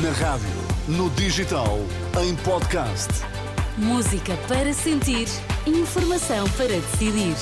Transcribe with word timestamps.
Na 0.00 0.10
rádio, 0.12 0.48
no 0.88 1.10
digital, 1.10 1.78
em 2.18 2.34
podcast. 2.36 3.10
Música 3.76 4.34
para 4.48 4.72
sentir, 4.72 5.28
informação 5.66 6.48
para 6.56 6.68
decidir. 6.68 7.36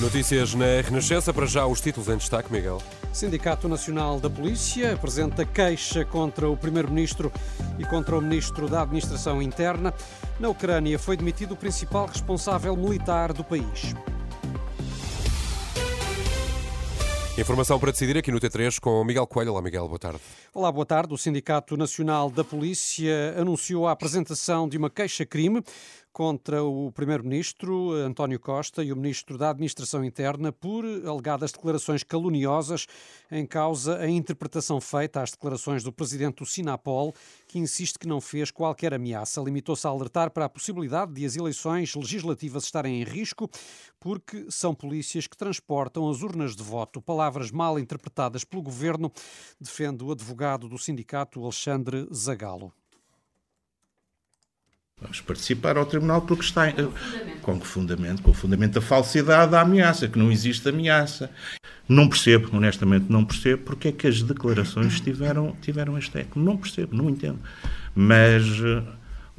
Notícias 0.00 0.52
na 0.54 0.64
Renascença, 0.84 1.32
para 1.32 1.46
já 1.46 1.64
os 1.64 1.80
títulos 1.80 2.08
em 2.08 2.16
destaque, 2.16 2.52
Miguel. 2.52 2.82
Sindicato 3.12 3.68
Nacional 3.68 4.18
da 4.18 4.28
Polícia 4.28 4.94
apresenta 4.94 5.44
queixa 5.44 6.04
contra 6.04 6.50
o 6.50 6.56
Primeiro-Ministro 6.56 7.30
e 7.78 7.84
contra 7.84 8.18
o 8.18 8.20
Ministro 8.20 8.68
da 8.68 8.82
Administração 8.82 9.40
Interna. 9.40 9.94
Na 10.40 10.48
Ucrânia 10.48 10.98
foi 10.98 11.16
demitido 11.16 11.52
o 11.52 11.56
principal 11.56 12.06
responsável 12.06 12.76
militar 12.76 13.32
do 13.32 13.44
país. 13.44 13.94
Informação 17.36 17.80
para 17.80 17.90
decidir 17.90 18.16
aqui 18.16 18.30
no 18.30 18.38
T3 18.38 18.78
com 18.78 19.02
Miguel 19.02 19.26
Coelho. 19.26 19.50
Olá, 19.50 19.60
Miguel, 19.60 19.88
boa 19.88 19.98
tarde. 19.98 20.20
Olá, 20.54 20.70
boa 20.70 20.86
tarde. 20.86 21.12
O 21.12 21.18
Sindicato 21.18 21.76
Nacional 21.76 22.30
da 22.30 22.44
Polícia 22.44 23.34
anunciou 23.36 23.88
a 23.88 23.90
apresentação 23.90 24.68
de 24.68 24.78
uma 24.78 24.88
queixa-crime 24.88 25.60
contra 26.14 26.62
o 26.62 26.92
Primeiro-Ministro 26.92 27.90
António 27.90 28.38
Costa 28.38 28.84
e 28.84 28.92
o 28.92 28.96
Ministro 28.96 29.36
da 29.36 29.50
Administração 29.50 30.04
Interna 30.04 30.52
por 30.52 30.84
alegadas 30.84 31.50
declarações 31.50 32.04
caluniosas 32.04 32.86
em 33.32 33.44
causa 33.44 33.98
a 33.98 34.08
interpretação 34.08 34.80
feita 34.80 35.20
às 35.20 35.32
declarações 35.32 35.82
do 35.82 35.92
Presidente 35.92 36.36
do 36.36 36.46
Sinapol, 36.46 37.12
que 37.48 37.58
insiste 37.58 37.98
que 37.98 38.06
não 38.06 38.20
fez 38.20 38.52
qualquer 38.52 38.94
ameaça. 38.94 39.40
Limitou-se 39.40 39.84
a 39.88 39.90
alertar 39.90 40.30
para 40.30 40.44
a 40.44 40.48
possibilidade 40.48 41.12
de 41.12 41.26
as 41.26 41.34
eleições 41.34 41.92
legislativas 41.96 42.62
estarem 42.62 43.02
em 43.02 43.04
risco 43.04 43.50
porque 43.98 44.46
são 44.48 44.72
polícias 44.72 45.26
que 45.26 45.36
transportam 45.36 46.08
as 46.08 46.22
urnas 46.22 46.54
de 46.54 46.62
voto. 46.62 47.02
Palavras 47.02 47.50
mal 47.50 47.76
interpretadas 47.76 48.44
pelo 48.44 48.62
Governo, 48.62 49.10
defende 49.60 50.04
o 50.04 50.12
advogado 50.12 50.68
do 50.68 50.78
sindicato 50.78 51.42
Alexandre 51.42 52.06
Zagalo. 52.14 52.72
Vamos 55.04 55.20
participar 55.20 55.76
ao 55.76 55.84
tribunal 55.84 56.22
porque 56.22 56.42
está 56.42 56.70
em, 56.70 56.74
com 57.42 57.60
que 57.60 57.66
fundamento? 57.66 58.22
Com 58.22 58.30
o 58.30 58.34
fundamento 58.34 58.74
da 58.74 58.80
falsidade 58.80 59.52
da 59.52 59.60
ameaça, 59.60 60.08
que 60.08 60.18
não 60.18 60.32
existe 60.32 60.66
ameaça. 60.68 61.30
Não 61.86 62.08
percebo, 62.08 62.56
honestamente, 62.56 63.06
não 63.10 63.22
percebo 63.22 63.64
porque 63.64 63.88
é 63.88 63.92
que 63.92 64.06
as 64.06 64.22
declarações 64.22 65.00
tiveram, 65.00 65.54
tiveram 65.60 65.98
este 65.98 66.18
eco. 66.18 66.40
Não 66.40 66.56
percebo, 66.56 66.96
não 66.96 67.10
entendo. 67.10 67.38
Mas 67.94 68.44
uh, 68.60 68.82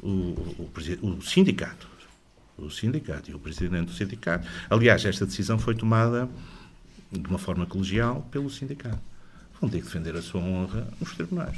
o, 0.00 0.08
o, 0.08 0.70
o, 1.02 1.22
sindicato, 1.22 1.88
o 2.56 2.70
sindicato 2.70 3.30
e 3.30 3.34
o 3.34 3.38
presidente 3.38 3.86
do 3.86 3.92
sindicato, 3.92 4.46
aliás, 4.70 5.04
esta 5.04 5.26
decisão 5.26 5.58
foi 5.58 5.74
tomada 5.74 6.28
de 7.10 7.26
uma 7.28 7.38
forma 7.38 7.66
colegial 7.66 8.26
pelo 8.30 8.48
sindicato. 8.48 9.00
Vão 9.60 9.68
ter 9.68 9.78
que 9.78 9.86
defender 9.86 10.14
a 10.14 10.22
sua 10.22 10.40
honra 10.40 10.86
nos 11.00 11.12
tribunais 11.14 11.56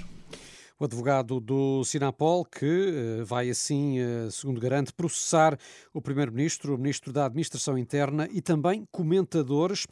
o 0.79 0.85
advogado 0.85 1.41
do 1.41 1.83
Sinapol, 1.83 2.45
que 2.45 2.65
eh, 2.65 3.25
vai 3.25 3.51
assim, 3.51 3.99
eh, 3.99 4.29
segundo 4.31 4.61
garante, 4.61 4.93
processar 4.93 5.59
o 5.93 6.01
Primeiro-Ministro, 6.01 6.75
o 6.75 6.79
Ministro 6.79 7.13
da 7.13 7.27
Administração 7.27 7.77
Interna 7.77 8.29
e 8.31 8.41
também 8.41 8.87
comentadores. 8.93 9.87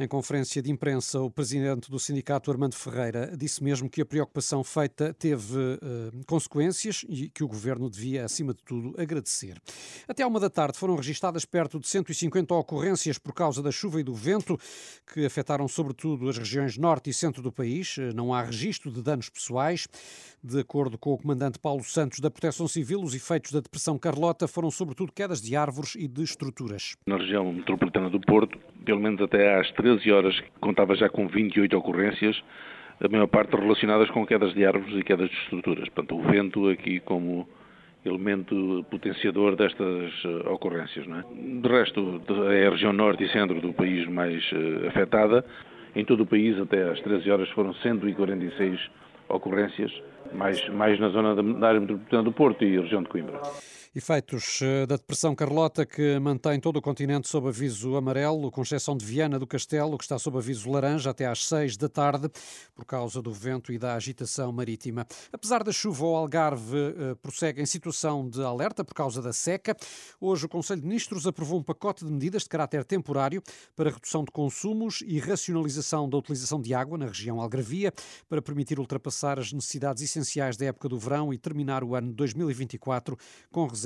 Em 0.00 0.08
conferência 0.08 0.60
de 0.60 0.70
imprensa, 0.70 1.20
o 1.20 1.30
Presidente 1.30 1.88
do 1.88 1.98
Sindicato, 1.98 2.50
Armando 2.50 2.74
Ferreira, 2.74 3.32
disse 3.36 3.62
mesmo 3.62 3.88
que 3.88 4.00
a 4.00 4.06
preocupação 4.06 4.64
feita 4.64 5.14
teve 5.14 5.56
uh, 5.56 6.26
consequências 6.26 7.04
e 7.08 7.28
que 7.28 7.44
o 7.44 7.48
Governo 7.48 7.88
devia, 7.88 8.24
acima 8.24 8.52
de 8.52 8.62
tudo, 8.64 9.00
agradecer. 9.00 9.60
Até 10.08 10.24
à 10.24 10.26
uma 10.26 10.40
da 10.40 10.50
tarde 10.50 10.76
foram 10.76 10.96
registadas 10.96 11.44
perto 11.44 11.78
de 11.78 11.86
150 11.86 12.52
ocorrências 12.54 13.16
por 13.16 13.32
causa 13.32 13.62
da 13.62 13.70
chuva 13.70 14.00
e 14.00 14.02
do 14.02 14.14
vento, 14.14 14.58
que 15.12 15.24
afetaram 15.24 15.68
sobretudo 15.68 16.28
as 16.28 16.36
regiões 16.36 16.76
norte 16.76 17.10
e 17.10 17.14
centro 17.14 17.42
do 17.42 17.52
país. 17.52 17.96
Não 18.14 18.34
há 18.34 18.42
registro 18.42 18.90
de 18.90 19.02
danos 19.02 19.28
pessoais. 19.28 19.86
De 20.44 20.58
acordo 20.58 20.98
com 20.98 21.12
o 21.12 21.18
comandante 21.18 21.56
Paulo 21.56 21.84
Santos 21.84 22.18
da 22.18 22.28
Proteção 22.28 22.66
Civil, 22.66 22.98
os 23.00 23.14
efeitos 23.14 23.52
da 23.52 23.60
Depressão 23.60 23.96
Carlota 23.96 24.48
foram 24.48 24.72
sobretudo 24.72 25.12
quedas 25.12 25.40
de 25.40 25.54
árvores 25.54 25.94
e 25.94 26.08
de 26.08 26.24
estruturas. 26.24 26.96
Na 27.06 27.16
região 27.16 27.52
metropolitana 27.52 28.10
do 28.10 28.20
Porto, 28.20 28.58
pelo 28.84 28.98
menos 28.98 29.22
até 29.22 29.60
às 29.60 29.70
13 29.70 30.10
horas, 30.10 30.34
contava 30.60 30.96
já 30.96 31.08
com 31.08 31.28
28 31.28 31.78
ocorrências, 31.78 32.42
a 33.00 33.08
maior 33.08 33.28
parte 33.28 33.54
relacionadas 33.54 34.10
com 34.10 34.26
quedas 34.26 34.52
de 34.52 34.66
árvores 34.66 34.96
e 34.98 35.04
quedas 35.04 35.30
de 35.30 35.36
estruturas. 35.44 35.88
Portanto, 35.90 36.18
o 36.18 36.22
vento 36.28 36.68
aqui 36.70 36.98
como 36.98 37.48
elemento 38.04 38.84
potenciador 38.90 39.54
destas 39.54 40.12
eh, 40.24 40.48
ocorrências. 40.48 41.06
Não 41.06 41.20
é? 41.20 41.24
De 41.60 41.68
resto, 41.68 42.20
é 42.50 42.66
a 42.66 42.70
região 42.70 42.92
norte 42.92 43.22
e 43.22 43.30
centro 43.30 43.60
do 43.60 43.72
país 43.72 44.08
mais 44.08 44.42
uh, 44.50 44.88
afetada. 44.88 45.44
Em 45.94 46.04
todo 46.04 46.24
o 46.24 46.26
país, 46.26 46.58
até 46.58 46.90
às 46.90 47.00
13 47.00 47.30
horas, 47.30 47.48
foram 47.50 47.72
146 47.74 48.58
ocorrências 48.58 49.02
mais, 50.32 50.68
mais 50.68 50.98
na 50.98 51.08
zona 51.08 51.34
da 51.34 51.68
área 51.68 51.80
metropolitana 51.80 52.22
do 52.22 52.32
Porto 52.32 52.64
e 52.64 52.78
região 52.78 53.02
de 53.02 53.08
Coimbra. 53.08 53.40
Efeitos 53.94 54.60
eh, 54.62 54.86
da 54.86 54.96
depressão 54.96 55.34
Carlota, 55.34 55.84
que 55.84 56.18
mantém 56.18 56.58
todo 56.58 56.78
o 56.78 56.80
continente 56.80 57.28
sob 57.28 57.48
aviso 57.48 57.94
amarelo, 57.94 58.50
com 58.50 58.62
exceção 58.62 58.96
de 58.96 59.04
Viana 59.04 59.38
do 59.38 59.46
Castelo, 59.46 59.98
que 59.98 60.04
está 60.04 60.18
sob 60.18 60.38
aviso 60.38 60.70
laranja 60.70 61.10
até 61.10 61.26
às 61.26 61.44
6 61.44 61.76
da 61.76 61.90
tarde, 61.90 62.30
por 62.74 62.86
causa 62.86 63.20
do 63.20 63.30
vento 63.30 63.70
e 63.70 63.78
da 63.78 63.94
agitação 63.94 64.50
marítima. 64.50 65.06
Apesar 65.30 65.62
da 65.62 65.70
chuva, 65.70 66.06
o 66.06 66.16
Algarve 66.16 66.74
eh, 66.74 67.14
prossegue 67.20 67.60
em 67.60 67.66
situação 67.66 68.26
de 68.26 68.42
alerta 68.42 68.82
por 68.82 68.94
causa 68.94 69.20
da 69.20 69.30
seca. 69.30 69.76
Hoje, 70.18 70.46
o 70.46 70.48
Conselho 70.48 70.80
de 70.80 70.86
Ministros 70.86 71.26
aprovou 71.26 71.60
um 71.60 71.62
pacote 71.62 72.02
de 72.02 72.10
medidas 72.10 72.44
de 72.44 72.48
caráter 72.48 72.86
temporário 72.86 73.42
para 73.76 73.90
redução 73.90 74.24
de 74.24 74.30
consumos 74.30 75.04
e 75.06 75.18
racionalização 75.18 76.08
da 76.08 76.16
utilização 76.16 76.62
de 76.62 76.72
água 76.72 76.96
na 76.96 77.08
região 77.08 77.42
algarvia, 77.42 77.92
para 78.26 78.40
permitir 78.40 78.80
ultrapassar 78.80 79.38
as 79.38 79.52
necessidades 79.52 80.02
essenciais 80.02 80.56
da 80.56 80.64
época 80.64 80.88
do 80.88 80.98
verão 80.98 81.30
e 81.30 81.36
terminar 81.36 81.84
o 81.84 81.94
ano 81.94 82.10
2024 82.14 83.18
com 83.50 83.66
reservas 83.66 83.81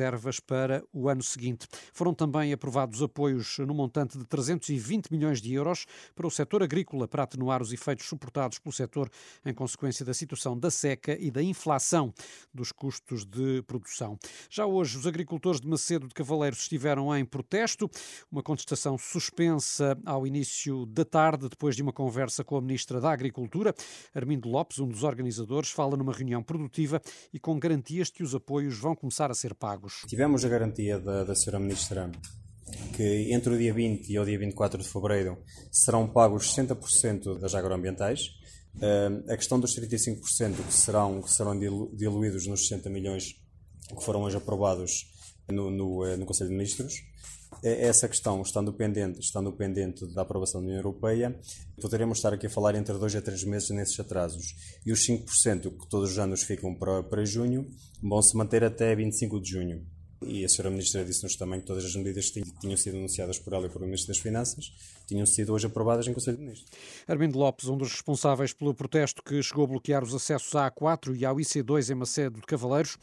para 0.47 0.83
o 0.93 1.09
ano 1.09 1.23
seguinte. 1.23 1.67
Foram 1.93 2.15
também 2.15 2.53
aprovados 2.53 3.03
apoios 3.03 3.59
no 3.59 3.75
montante 3.75 4.19
de 4.19 4.25
320 4.25 5.11
milhões 5.11 5.41
de 5.41 5.53
euros 5.55 5.87
para 6.15 6.27
o 6.27 6.31
setor 6.31 6.62
agrícola 6.62 7.09
para 7.09 7.23
atenuar 7.23 7.62
os 7.62 7.73
efeitos 7.73 8.06
suportados 8.06 8.59
pelo 8.59 8.73
setor 8.73 9.11
em 9.45 9.55
consequência 9.55 10.05
da 10.05 10.15
situação 10.15 10.59
da 10.59 10.71
seca 10.71 11.17
e 11.19 11.31
da 11.31 11.43
inflação 11.43 12.12
dos 12.53 12.73
custos 12.73 13.25
de 13.25 13.62
produção. 13.62 14.19
Já 14.51 14.67
hoje, 14.67 14.99
os 14.99 15.06
agricultores 15.06 15.61
de 15.61 15.69
Macedo 15.69 16.09
de 16.09 16.15
Cavaleiros 16.15 16.61
estiveram 16.61 17.15
em 17.17 17.25
protesto, 17.25 17.91
uma 18.31 18.43
contestação 18.43 18.99
suspensa 18.99 19.99
ao 20.05 20.27
início 20.27 20.87
da 20.87 21.05
tarde, 21.05 21.49
depois 21.49 21.77
de 21.77 21.83
uma 21.83 21.93
conversa 21.93 22.45
com 22.45 22.56
a 22.56 22.61
Ministra 22.61 23.01
da 23.01 23.11
Agricultura. 23.11 23.75
Armindo 24.15 24.49
Lopes, 24.49 24.79
um 24.79 24.89
dos 24.89 25.03
organizadores, 25.03 25.71
fala 25.71 25.97
numa 25.97 26.12
reunião 26.12 26.43
produtiva 26.43 27.01
e 27.33 27.39
com 27.39 27.59
garantias 27.59 28.09
de 28.09 28.15
que 28.15 28.23
os 28.23 28.35
apoios 28.35 28.79
vão 28.79 28.95
começar 28.95 29.31
a 29.31 29.35
ser 29.35 29.55
pagos. 29.55 29.86
Tivemos 30.07 30.45
a 30.45 30.49
garantia 30.49 30.99
da, 30.99 31.25
da 31.25 31.33
Sra. 31.35 31.59
Ministra 31.59 32.11
que 32.95 33.33
entre 33.33 33.55
o 33.55 33.59
dia 33.59 33.73
20 33.73 34.11
e 34.11 34.19
o 34.19 34.25
dia 34.25 34.39
24 34.39 34.83
de 34.83 34.89
fevereiro 34.89 35.39
serão 35.71 36.09
pagos 36.09 36.55
60% 36.55 37.39
das 37.39 37.55
agroambientais. 37.55 38.31
Uh, 38.77 39.33
a 39.33 39.37
questão 39.37 39.59
dos 39.59 39.75
35% 39.79 40.57
que 40.67 40.75
serão, 40.75 41.23
que 41.23 41.31
serão 41.31 41.59
diluídos 41.59 42.47
nos 42.47 42.67
60 42.69 42.91
milhões 42.91 43.35
que 43.89 44.05
foram 44.05 44.23
hoje 44.23 44.37
aprovados 44.37 45.07
no, 45.49 45.71
no, 45.71 46.05
eh, 46.05 46.17
no 46.17 46.27
Conselho 46.27 46.51
de 46.51 46.57
Ministros. 46.57 46.95
Essa 47.69 48.09
questão, 48.09 48.41
estando 48.43 48.72
pendente, 48.72 49.19
estando 49.19 49.50
pendente 49.50 50.06
da 50.15 50.22
aprovação 50.22 50.60
da 50.60 50.66
União 50.66 50.78
Europeia, 50.78 51.37
poderemos 51.82 52.19
estar 52.19 52.32
aqui 52.32 52.47
a 52.47 52.50
falar 52.50 52.77
entre 52.77 52.97
dois 52.97 53.16
a 53.16 53.21
três 53.21 53.43
meses 53.43 53.71
nesses 53.71 53.99
atrasos. 53.99 54.54
E 54.87 54.93
os 54.93 55.04
5% 55.04 55.76
que 55.76 55.88
todos 55.88 56.12
os 56.12 56.19
anos 56.19 56.44
ficam 56.44 56.72
para, 56.72 57.03
para 57.03 57.25
junho 57.25 57.69
vão 58.00 58.22
se 58.22 58.37
manter 58.37 58.62
até 58.62 58.94
25 58.94 59.41
de 59.41 59.50
junho. 59.50 59.84
E 60.22 60.44
a 60.44 60.47
Sra. 60.47 60.71
Ministra 60.71 61.05
disse-nos 61.05 61.37
também 61.37 61.60
que 61.60 61.66
todas 61.66 61.84
as 61.84 61.94
medidas 61.94 62.31
que 62.31 62.43
tinham 62.60 62.76
sido 62.76 62.97
anunciadas 62.97 63.38
por 63.38 63.53
ela 63.53 63.66
e 63.66 63.69
por 63.69 63.82
o 63.82 63.84
Ministro 63.84 64.09
das 64.09 64.19
Finanças 64.19 64.72
tinham 65.06 65.26
sido 65.26 65.53
hoje 65.53 65.67
aprovadas 65.67 66.06
em 66.06 66.14
Conselho 66.14 66.37
de 66.37 66.43
Ministros. 66.44 66.70
Armindo 67.06 67.38
Lopes, 67.38 67.69
um 67.69 67.76
dos 67.76 67.93
responsáveis 67.93 68.52
pelo 68.52 68.75
protesto 68.75 69.23
que 69.23 69.43
chegou 69.43 69.64
a 69.64 69.69
bloquear 69.69 70.02
os 70.02 70.14
acessos 70.14 70.55
à 70.55 70.70
A4 70.70 71.17
e 71.17 71.25
ao 71.25 71.37
IC2 71.37 71.91
em 71.91 71.94
Macedo 71.94 72.41
de 72.41 72.46
Cavaleiros, 72.46 72.96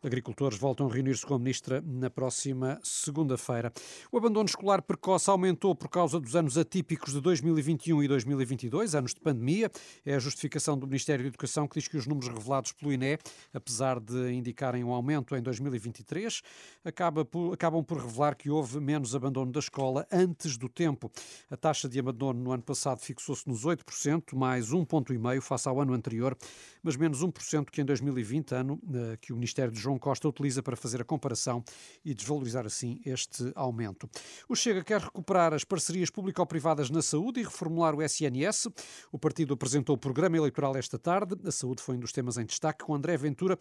Agricultores 0.00 0.56
voltam 0.56 0.86
a 0.86 0.92
reunir-se 0.92 1.26
com 1.26 1.34
a 1.34 1.38
Ministra 1.40 1.82
na 1.84 2.08
próxima 2.08 2.78
segunda-feira. 2.84 3.72
O 4.12 4.16
abandono 4.16 4.48
escolar 4.48 4.80
precoce 4.80 5.28
aumentou 5.28 5.74
por 5.74 5.88
causa 5.88 6.20
dos 6.20 6.36
anos 6.36 6.56
atípicos 6.56 7.12
de 7.12 7.20
2021 7.20 8.04
e 8.04 8.06
2022, 8.06 8.94
anos 8.94 9.12
de 9.12 9.20
pandemia. 9.20 9.68
É 10.06 10.14
a 10.14 10.20
justificação 10.20 10.78
do 10.78 10.86
Ministério 10.86 11.24
da 11.24 11.28
Educação 11.28 11.66
que 11.66 11.80
diz 11.80 11.88
que 11.88 11.96
os 11.96 12.06
números 12.06 12.32
revelados 12.32 12.70
pelo 12.70 12.92
INE, 12.92 13.18
apesar 13.52 13.98
de 13.98 14.32
indicarem 14.32 14.84
um 14.84 14.92
aumento 14.92 15.34
em 15.34 15.42
2023, 15.42 16.42
acaba 16.84 17.24
por, 17.24 17.54
acabam 17.54 17.82
por 17.82 17.98
revelar 17.98 18.36
que 18.36 18.48
houve 18.48 18.78
menos 18.78 19.16
abandono 19.16 19.50
da 19.50 19.58
escola 19.58 20.06
antes 20.12 20.56
do 20.56 20.68
tempo. 20.68 21.10
A 21.50 21.56
taxa 21.56 21.88
de 21.88 21.98
abandono 21.98 22.40
no 22.40 22.52
ano 22.52 22.62
passado 22.62 23.00
fixou-se 23.00 23.48
nos 23.48 23.66
8%, 23.66 24.36
mais 24.36 24.72
um 24.72 24.84
ponto 24.84 25.12
e 25.12 25.18
meio 25.18 25.42
face 25.42 25.68
ao 25.68 25.80
ano 25.80 25.92
anterior, 25.92 26.38
mas 26.84 26.94
menos 26.94 27.20
1% 27.20 27.64
que 27.68 27.80
em 27.80 27.84
2020, 27.84 28.54
ano 28.54 28.80
eh, 28.94 29.18
que 29.20 29.32
o 29.32 29.34
Ministério 29.34 29.72
dos 29.72 29.87
João 29.88 29.98
Costa 29.98 30.28
utiliza 30.28 30.62
para 30.62 30.76
fazer 30.76 31.00
a 31.00 31.04
comparação 31.04 31.64
e 32.04 32.12
desvalorizar 32.12 32.66
assim 32.66 33.00
este 33.06 33.50
aumento. 33.54 34.08
O 34.48 34.54
Chega 34.54 34.84
quer 34.84 35.00
recuperar 35.00 35.54
as 35.54 35.64
parcerias 35.64 36.10
público-privadas 36.10 36.90
na 36.90 37.00
saúde 37.00 37.40
e 37.40 37.42
reformular 37.42 37.94
o 37.94 38.02
SNS. 38.02 38.68
O 39.10 39.18
partido 39.18 39.54
apresentou 39.54 39.96
o 39.96 39.98
programa 39.98 40.36
eleitoral 40.36 40.76
esta 40.76 40.98
tarde. 40.98 41.36
A 41.46 41.50
saúde 41.50 41.82
foi 41.82 41.96
um 41.96 42.00
dos 42.00 42.12
temas 42.12 42.36
em 42.36 42.44
destaque, 42.44 42.84
com 42.84 42.94
André 42.94 43.16
Ventura 43.16 43.58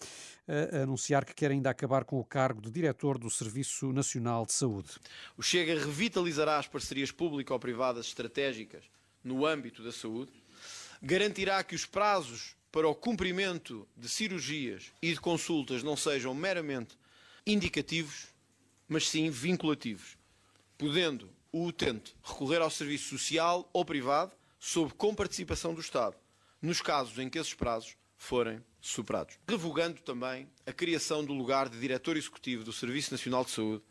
a 0.47 0.83
anunciar 0.83 1.23
que 1.23 1.33
quer 1.33 1.51
ainda 1.51 1.69
acabar 1.69 2.03
com 2.03 2.19
o 2.19 2.25
cargo 2.25 2.61
de 2.61 2.69
diretor 2.69 3.17
do 3.17 3.29
Serviço 3.29 3.93
Nacional 3.93 4.45
de 4.45 4.53
Saúde. 4.53 4.89
O 5.37 5.41
Chega 5.41 5.73
revitalizará 5.73 6.57
as 6.57 6.67
parcerias 6.67 7.11
público-privadas 7.11 8.07
estratégicas 8.07 8.83
no 9.23 9.45
âmbito 9.45 9.83
da 9.83 9.91
saúde, 9.91 10.31
garantirá 11.01 11.63
que 11.63 11.75
os 11.75 11.85
prazos 11.85 12.55
para 12.77 12.87
o 12.87 12.93
cumprimento 12.93 13.87
de 13.97 14.07
cirurgias 14.07 14.93
e 15.01 15.11
de 15.11 15.19
consultas 15.19 15.81
não 15.81 15.97
sejam 15.97 16.31
meramente 16.35 16.95
indicativos, 17.43 18.27
mas 18.87 19.09
sim 19.09 19.31
vinculativos, 19.31 20.15
podendo 20.77 21.27
o 21.51 21.65
utente 21.65 22.15
recorrer 22.23 22.61
ao 22.61 22.69
serviço 22.69 23.17
social 23.17 23.67
ou 23.73 23.83
privado 23.83 24.31
sob 24.59 24.93
comparticipação 24.93 25.73
do 25.73 25.81
Estado, 25.81 26.15
nos 26.61 26.79
casos 26.79 27.17
em 27.17 27.27
que 27.31 27.39
esses 27.39 27.55
prazos 27.55 27.97
forem 28.15 28.63
superados. 28.79 29.39
Revogando 29.47 29.99
também 30.01 30.47
a 30.63 30.71
criação 30.71 31.25
do 31.25 31.33
lugar 31.33 31.69
de 31.69 31.79
diretor 31.79 32.15
executivo 32.15 32.63
do 32.63 32.71
Serviço 32.71 33.11
Nacional 33.11 33.43
de 33.43 33.49
Saúde, 33.49 33.83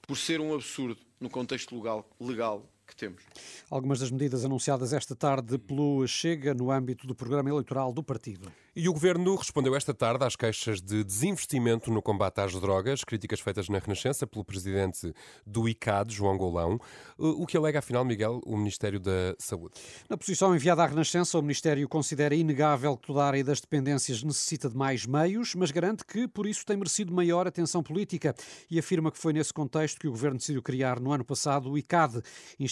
por 0.00 0.16
ser 0.16 0.40
um 0.40 0.52
absurdo 0.52 1.00
no 1.20 1.30
contexto 1.30 1.76
legal, 1.76 2.10
legal 2.18 2.68
que 2.86 2.96
temos. 2.96 3.22
Algumas 3.70 4.00
das 4.00 4.10
medidas 4.10 4.44
anunciadas 4.44 4.92
esta 4.92 5.14
tarde 5.14 5.58
pelo 5.58 6.06
Chega 6.06 6.54
no 6.54 6.70
âmbito 6.70 7.06
do 7.06 7.14
programa 7.14 7.48
eleitoral 7.48 7.92
do 7.92 8.02
partido. 8.02 8.52
E 8.74 8.88
o 8.88 8.92
Governo 8.92 9.34
respondeu 9.36 9.76
esta 9.76 9.92
tarde 9.92 10.24
às 10.24 10.34
queixas 10.34 10.80
de 10.80 11.04
desinvestimento 11.04 11.90
no 11.90 12.00
combate 12.00 12.40
às 12.40 12.52
drogas, 12.58 13.04
críticas 13.04 13.38
feitas 13.38 13.68
na 13.68 13.78
Renascença 13.78 14.26
pelo 14.26 14.42
presidente 14.42 15.12
do 15.46 15.68
ICAD, 15.68 16.14
João 16.14 16.38
Golão. 16.38 16.80
O 17.18 17.46
que 17.46 17.54
alega, 17.54 17.80
afinal, 17.80 18.02
Miguel, 18.02 18.40
o 18.46 18.56
Ministério 18.56 18.98
da 18.98 19.34
Saúde? 19.38 19.74
Na 20.08 20.16
posição 20.16 20.56
enviada 20.56 20.82
à 20.82 20.86
Renascença, 20.86 21.38
o 21.38 21.42
Ministério 21.42 21.86
considera 21.86 22.34
inegável 22.34 22.96
que 22.96 23.06
toda 23.06 23.22
a 23.22 23.26
área 23.26 23.44
das 23.44 23.60
dependências 23.60 24.22
necessita 24.22 24.70
de 24.70 24.76
mais 24.76 25.04
meios, 25.04 25.54
mas 25.54 25.70
garante 25.70 26.02
que, 26.06 26.26
por 26.26 26.46
isso, 26.46 26.64
tem 26.64 26.76
merecido 26.76 27.12
maior 27.12 27.46
atenção 27.46 27.82
política 27.82 28.34
e 28.70 28.78
afirma 28.78 29.12
que 29.12 29.18
foi 29.18 29.34
nesse 29.34 29.52
contexto 29.52 30.00
que 30.00 30.08
o 30.08 30.12
Governo 30.12 30.38
decidiu 30.38 30.62
criar 30.62 30.98
no 30.98 31.12
ano 31.12 31.24
passado 31.24 31.70
o 31.70 31.76
ICAD, 31.76 32.22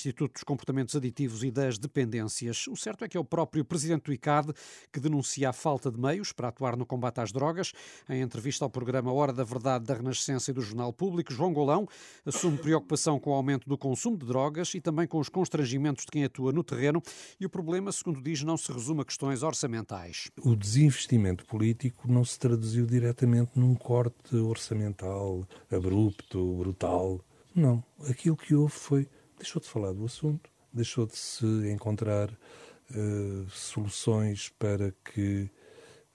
Instituto 0.01 0.33
dos 0.33 0.45
Comportamentos 0.45 0.97
Aditivos 0.97 1.45
e 1.45 1.51
das 1.51 1.79
Dependências. 1.79 2.67
O 2.69 2.77
certo 2.77 3.05
é 3.05 3.09
que 3.09 3.17
é 3.17 3.21
o 3.21 3.25
próprio 3.25 3.65
presidente 3.65 4.05
do 4.05 4.13
ICAD 4.13 4.53
que 4.91 4.99
denuncia 4.99 5.51
a 5.51 5.53
falta 5.53 5.91
de 5.91 6.01
meios 6.01 6.33
para 6.33 6.49
atuar 6.49 6.75
no 6.77 6.87
combate 6.87 7.21
às 7.21 7.31
drogas. 7.31 7.73
Em 8.09 8.23
entrevista 8.23 8.65
ao 8.65 8.71
programa 8.71 9.13
Hora 9.13 9.33
da 9.33 9.45
Verdade 9.45 9.85
da 9.85 9.95
Renascença 9.95 10.51
e 10.51 10.55
do 10.55 10.63
Jornal 10.63 10.93
Público, 10.93 11.33
João 11.33 11.53
Golão 11.53 11.87
assume 12.25 12.57
preocupação 12.57 13.21
com 13.21 13.31
o 13.31 13.35
aumento 13.35 13.69
do 13.69 13.77
consumo 13.77 14.17
de 14.17 14.25
drogas 14.25 14.75
e 14.75 14.81
também 14.81 15.07
com 15.07 15.19
os 15.19 15.29
constrangimentos 15.29 16.05
de 16.07 16.11
quem 16.11 16.25
atua 16.25 16.51
no 16.51 16.65
terreno. 16.65 17.03
E 17.39 17.45
o 17.45 17.51
problema, 17.51 17.93
segundo 17.93 18.23
diz, 18.23 18.43
não 18.43 18.57
se 18.57 18.73
resume 18.73 19.03
a 19.03 19.05
questões 19.05 19.43
orçamentais. 19.43 20.31
O 20.43 20.57
desinvestimento 20.57 21.45
político 21.45 22.11
não 22.11 22.25
se 22.25 22.39
traduziu 22.39 22.87
diretamente 22.87 23.53
num 23.55 23.75
corte 23.75 24.35
orçamental 24.37 25.47
abrupto, 25.71 26.57
brutal. 26.57 27.21
Não. 27.55 27.83
Aquilo 28.09 28.37
que 28.37 28.55
houve 28.55 28.73
foi 28.73 29.09
deixou 29.41 29.61
de 29.61 29.69
falar 29.69 29.93
do 29.93 30.05
assunto, 30.05 30.51
deixou 30.73 31.07
de 31.07 31.17
se 31.17 31.45
encontrar 31.71 32.31
uh, 32.31 33.51
soluções 33.51 34.51
para 34.59 34.95
que 35.05 35.51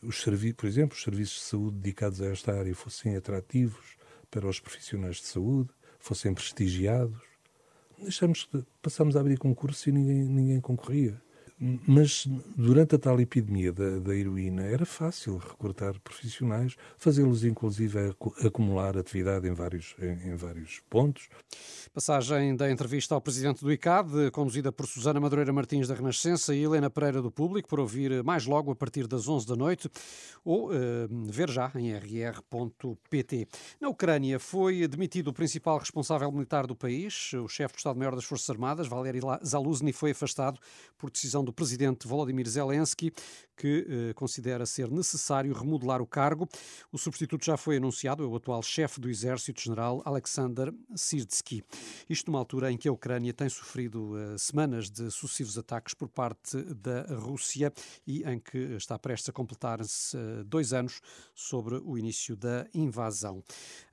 os 0.02 0.22
serviços, 0.22 0.56
por 0.58 0.68
exemplo, 0.68 0.96
os 0.96 1.04
serviços 1.04 1.36
de 1.38 1.44
saúde 1.44 1.78
dedicados 1.78 2.22
a 2.22 2.28
esta 2.28 2.54
área 2.54 2.76
fossem 2.76 3.16
atrativos 3.16 3.98
para 4.30 4.48
os 4.48 4.60
profissionais 4.60 5.18
de 5.18 5.26
saúde, 5.26 5.70
fossem 6.00 6.34
prestigiados. 6.34 7.20
Deixamos, 7.98 8.48
passamos 8.82 9.16
a 9.16 9.22
abrir 9.22 9.38
concurso 9.38 9.90
e 9.90 9.92
ninguém, 9.92 10.24
ninguém 10.24 10.62
concorria. 10.62 11.20
Mas 11.58 12.28
durante 12.58 12.96
a 12.96 13.00
tal 13.00 13.20
epidemia 13.22 13.72
da, 13.72 14.00
da 14.00 14.14
heroína 14.14 14.64
era 14.64 14.86
fácil 14.86 15.38
recrutar 15.38 15.98
profissionais, 16.02 16.76
fazê-los 16.98 17.46
inclusive 17.46 18.14
acumular 18.46 18.98
atividade 18.98 19.48
em 19.48 19.54
vários, 19.54 19.96
em, 19.98 20.32
em, 20.32 20.36
vários 20.36 20.82
pontos. 20.90 21.30
Passagem 21.94 22.58
da 22.58 22.70
entrevista 22.70 23.16
ao 23.16 23.22
presidente 23.22 23.62
do 23.64 23.72
ICAD, 23.72 24.32
conduzida 24.32 24.70
por 24.70 24.86
Susana 24.86 25.18
Madureira 25.18 25.54
Martins 25.54 25.88
da 25.88 25.96
Renascença 25.96 26.54
e 26.54 26.62
Helena 26.62 26.90
Pereira 26.90 27.22
do 27.22 27.32
Público, 27.32 27.70
por 27.70 27.80
ouvir 27.80 28.22
mais 28.22 28.46
logo 28.46 28.72
a 28.72 28.76
partir 28.76 29.08
das 29.08 29.26
11 29.26 29.48
da 29.48 29.56
noite 29.56 29.90
ou 30.44 30.72
uh, 30.72 30.74
ver 31.32 31.50
já 31.50 31.72
em 31.76 31.94
rr.pt. 31.94 33.48
Na 33.80 33.88
Ucrânia 33.88 34.40
foi 34.40 34.86
demitido 34.90 35.30
o 35.30 35.34
principal 35.34 35.78
responsável 35.78 36.30
militar 36.34 36.68
do 36.68 36.76
país, 36.76 37.32
o 37.34 37.48
chefe 37.48 37.76
do 37.76 37.78
Estado-Maior 37.78 38.14
das 38.14 38.26
Forças 38.26 38.50
Armadas, 38.50 38.88
Valery 38.88 39.22
Zaluzny, 39.46 39.94
foi 39.94 40.12
afastado 40.12 40.60
por 40.98 41.10
decisão 41.10 41.45
do 41.46 41.54
presidente 41.54 42.08
Volodymyr 42.08 42.48
Zelensky, 42.48 43.14
que 43.56 43.88
eh, 43.88 44.14
considera 44.14 44.66
ser 44.66 44.92
necessário 44.92 45.54
remodelar 45.54 46.02
o 46.02 46.08
cargo. 46.08 46.48
O 46.92 46.98
substituto 46.98 47.46
já 47.46 47.56
foi 47.56 47.78
anunciado, 47.78 48.24
é 48.24 48.28
o 48.28 48.36
atual 48.36 48.62
chefe 48.62 49.00
do 49.00 49.10
Exército, 49.10 49.62
general 49.62 50.02
Alexander 50.06 50.74
Sirsky. 50.96 51.64
Isto 52.10 52.30
numa 52.30 52.40
altura 52.40 52.72
em 52.72 52.78
que 52.78 52.88
a 52.88 52.92
Ucrânia 52.92 53.34
tem 53.34 53.48
sofrido 53.48 54.18
eh, 54.18 54.38
semanas 54.38 54.90
de 54.90 55.10
sucessivos 55.10 55.58
ataques 55.58 55.94
por 55.94 56.10
parte 56.10 56.62
da 56.76 57.04
Rússia 57.16 57.72
e 58.06 58.24
em 58.24 58.40
que 58.40 58.58
está 58.76 59.00
prestes 59.00 59.30
a 59.30 59.34
completar-se 59.34 60.18
eh, 60.18 60.44
dois 60.46 60.74
anos 60.74 61.02
sobre 61.34 61.76
o 61.76 61.98
início 61.98 62.36
da 62.36 62.68
invasão. 62.74 63.44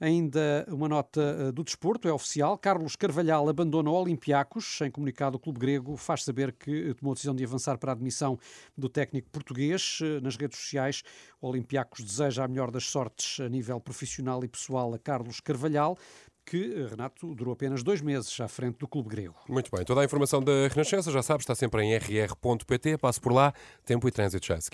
Ainda 0.00 0.66
uma 0.68 0.88
nota 0.88 1.20
eh, 1.20 1.52
do 1.52 1.62
desporto, 1.62 2.08
é 2.08 2.12
oficial. 2.12 2.58
Carlos 2.58 2.96
Carvalhal 2.96 3.48
abandona 3.48 3.90
o 3.90 3.94
Olympiacos. 3.94 4.80
Em 4.80 4.90
comunicado, 4.90 5.36
o 5.36 5.40
clube 5.40 5.60
grego 5.60 5.96
faz 5.96 6.24
saber 6.24 6.52
que 6.52 6.94
tomou 6.94 7.12
a 7.12 7.14
decisão 7.14 7.34
de 7.34 7.41
avançar 7.44 7.78
para 7.78 7.92
a 7.92 7.94
admissão 7.94 8.38
do 8.76 8.88
técnico 8.88 9.28
português. 9.30 9.98
Nas 10.22 10.36
redes 10.36 10.58
sociais, 10.58 11.02
o 11.40 11.48
Olympiacos 11.48 12.04
deseja 12.04 12.44
a 12.44 12.48
melhor 12.48 12.70
das 12.70 12.84
sortes 12.84 13.40
a 13.40 13.48
nível 13.48 13.80
profissional 13.80 14.44
e 14.44 14.48
pessoal 14.48 14.94
a 14.94 14.98
Carlos 14.98 15.40
Carvalhal 15.40 15.96
que, 16.44 16.86
Renato, 16.90 17.34
durou 17.34 17.52
apenas 17.52 17.82
dois 17.82 18.00
meses 18.00 18.40
à 18.40 18.48
frente 18.48 18.78
do 18.78 18.88
clube 18.88 19.08
grego. 19.08 19.34
Muito 19.48 19.70
bem. 19.74 19.84
Toda 19.84 20.00
a 20.00 20.04
informação 20.04 20.42
da 20.42 20.68
Renascença, 20.68 21.10
já 21.10 21.22
sabe, 21.22 21.42
está 21.42 21.54
sempre 21.54 21.82
em 21.82 21.96
rr.pt. 21.96 22.98
Passo 22.98 23.20
por 23.20 23.32
lá. 23.32 23.52
Tempo 23.84 24.08
e 24.08 24.10
trânsito, 24.10 24.46
Chesky. 24.46 24.70